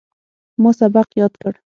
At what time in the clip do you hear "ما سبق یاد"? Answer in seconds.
0.61-1.33